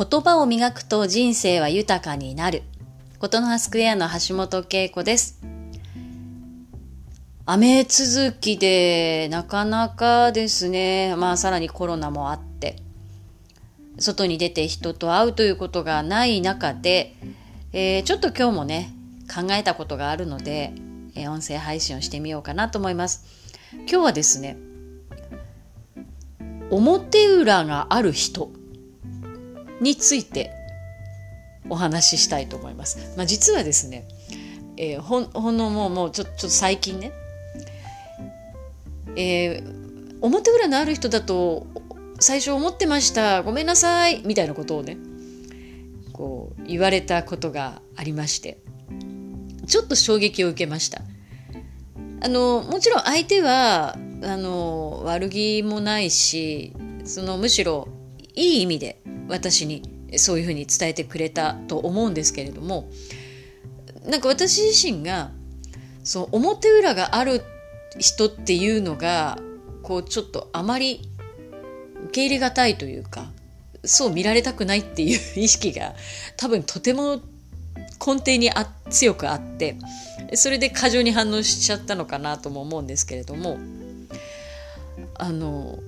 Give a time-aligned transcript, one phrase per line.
[0.00, 2.62] 言葉を磨くと人生は豊かになる。
[3.18, 5.42] ことの葉スクエアの橋本恵子です。
[7.44, 12.76] 雨続きでなかなかですね、まあさらにコロナもあって、
[13.98, 17.14] 外に出て人と会うということがない中で、
[17.74, 18.94] えー、ちょっと今日もね、
[19.28, 20.72] 考えたことがあるので、
[21.14, 23.26] えー、音声配信をしてみようかなと思います。
[23.80, 24.56] 今日はですね、
[26.70, 28.50] 表裏がある人
[29.80, 30.50] について
[31.68, 33.14] お話ししたいと思います。
[33.16, 34.06] まあ、実はですね、
[34.76, 37.12] えー、ほんほんのもうもうちょちょっと最近ね、
[39.16, 41.66] えー、表裏のある人だと
[42.18, 44.98] 最初思ってましたごめんなさいみたいなことをね
[46.12, 48.58] こう言われたことがありまして
[49.66, 51.00] ちょっと衝撃を受けました
[52.22, 57.88] あのもちろん相手はあの悪気もないしそのむしろ
[58.34, 59.82] いい意味で私に
[60.16, 62.90] そういうふうに伝えてくれたと思うんですけれども
[64.04, 65.30] なんか私自身が
[66.02, 67.42] そう表裏がある
[67.98, 69.38] 人っていうのが
[69.82, 71.00] こうちょっとあまり
[72.04, 73.30] 受け入れがたいというか
[73.84, 75.94] そう見られたくないっていう意識が
[76.36, 77.20] 多分とても
[78.04, 79.76] 根底にあ強くあって
[80.34, 83.58] それで過剰に反応しちゃったのかなとも思うんですけれども
[85.14, 85.78] あの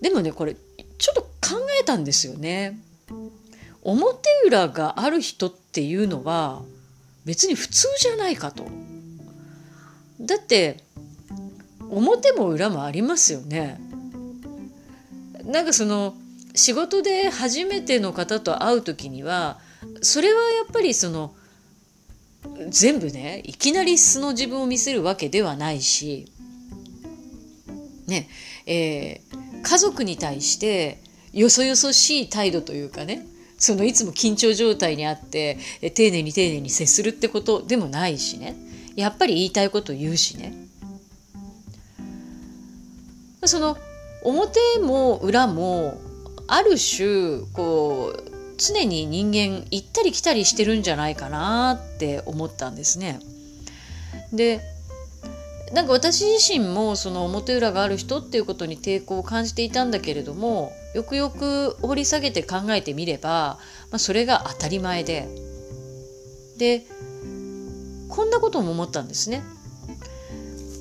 [0.00, 0.56] でもねこれ
[0.98, 1.31] ちょっと
[1.80, 2.78] えたんですよね。
[3.82, 6.62] 表裏がある人っていうのは
[7.24, 8.66] 別に普通じゃないかと。
[10.20, 10.78] だって
[11.90, 13.80] 表も裏もありますよね。
[15.44, 16.14] なんかその
[16.54, 19.58] 仕事で初めての方と会う時には
[20.02, 21.34] それはやっぱりその
[22.68, 26.30] 全部ねいきなり素の自分を見せるわけではないし
[28.06, 28.28] ね
[28.66, 30.98] えー、家族に対して
[31.32, 33.26] よそよそしい態度というかね
[33.58, 35.58] そのいつも緊張状態にあって
[35.94, 38.56] 丁寧に丁寧に接するってことでもないしね
[38.96, 40.52] やっぱり言いたいこと言うしね
[43.44, 43.76] その
[44.24, 46.00] 表も裏も
[46.46, 53.18] ある種こう常に人間行ったり来たりしてるんじゃないかなって思ったんですね。
[54.32, 54.60] で
[55.72, 63.58] なんか私自身もその表裏がある人っていうことに抵抗を感じていたんだけれどもよくよく掘り下げて考えてみれば、
[63.90, 65.28] まあ、それが当たり前で
[66.58, 66.84] で
[68.08, 69.42] こんなことも思ったんですね。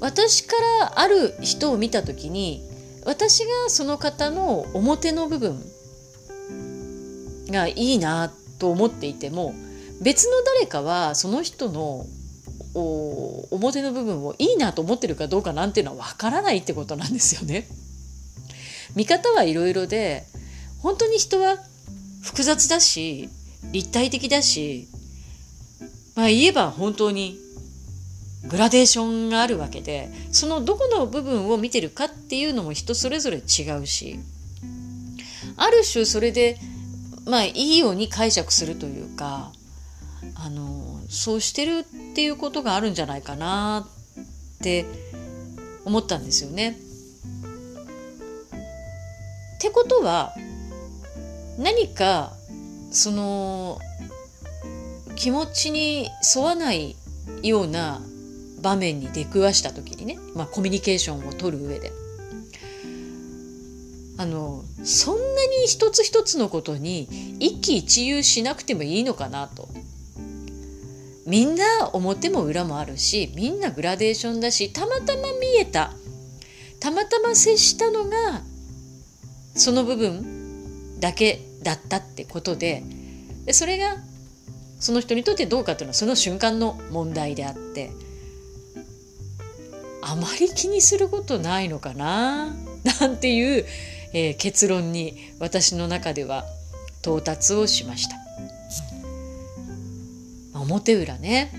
[0.00, 2.60] 私からある人を見た時に
[3.04, 5.62] 私がその方の表の部分
[7.48, 9.54] がいいなと思っていても
[10.00, 12.06] 別の誰かはその人の
[12.74, 17.66] 表の部分をいいなと思ってるかどうかなんていうのはわからないってことなんですよね。
[18.94, 20.24] 見方はいろいろで
[20.82, 21.56] 本当に人は
[22.22, 23.28] 複雑だし
[23.72, 24.88] 立体的だし
[26.14, 27.38] まあ言えば本当に
[28.48, 34.18] グラデーションがあるわけでそのどこの部分を見てるかっていうのも人それぞれ違うし
[35.56, 36.58] ある種それで
[37.24, 39.52] まあいいように解釈するというか
[40.34, 43.86] あのそうしてるっていうことがあるんじゃないかな
[44.58, 44.86] って
[45.84, 46.76] 思ったんですよね。
[49.56, 50.34] ってことは
[51.58, 52.32] 何か
[52.90, 53.78] その
[55.14, 56.96] 気持ちに沿わない
[57.42, 58.00] ような
[58.60, 61.92] 場面に出くわした時にね、まあ、コミュニケーションを取る上で
[64.18, 67.08] あのそんなに一つ一つのことに
[67.40, 69.68] 一喜一憂しなくてもいいのかなと。
[71.26, 75.92] みんな表も裏もあるしみんなグラデーションだしたまたま見えた
[76.80, 78.42] たまたま接したのが
[79.54, 82.82] その部分だけだったってことで
[83.44, 83.96] でそれが
[84.80, 87.92] その人にとってどうかっていうのはその瞬間の問題であって
[90.02, 92.52] あまり気にすることないのかな
[93.00, 93.64] なんていう、
[94.12, 96.44] えー、結論に私の中では
[97.00, 98.21] 到達をしました。
[100.62, 101.52] 表裏ね。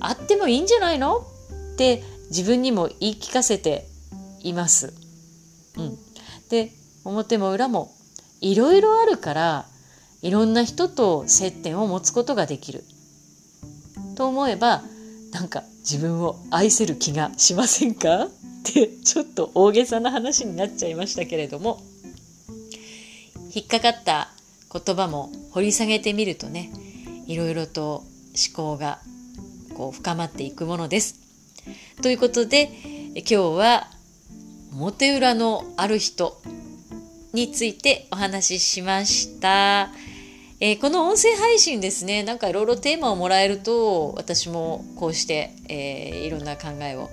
[0.00, 1.18] あってもいいんじゃないの？
[1.18, 3.86] って自分にも言い聞かせて
[4.42, 4.92] います。
[5.76, 5.98] うん、
[6.48, 6.72] で
[7.04, 7.92] 表も裏も
[8.40, 9.66] いろいろあるから
[10.22, 12.84] いろんな人と接点を持つことができる。
[14.16, 14.82] と思えば
[15.32, 18.24] なんか自分を愛せる気がしませんか？
[18.24, 18.28] っ
[18.62, 21.80] てちょっと大げさな話になっちゃいましたけれども。
[23.52, 24.28] 引っかかった
[24.72, 26.70] 言葉も掘り下げてみるとね
[27.26, 28.98] いろいろと思考が
[29.74, 31.16] こう深まっていくものです。
[32.02, 32.70] ということで
[33.14, 33.88] 今日は
[34.72, 36.40] 表裏のある人
[37.32, 39.90] についてお話ししました。
[40.62, 47.08] えー、この音声配信ですねなんかいろいろテーマをもらえると私もこうして、えー、いろんな考えを、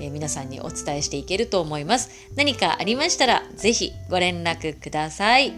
[0.00, 5.52] えー、皆さんにお伝えしていけると思います何かありましたら是非ご連絡ください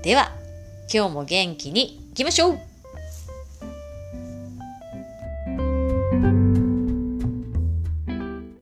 [0.00, 0.32] では
[0.92, 2.71] 今日も元気にいきましょう